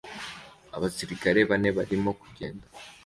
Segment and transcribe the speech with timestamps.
[0.75, 2.65] Abasirikare bane barimo kugenda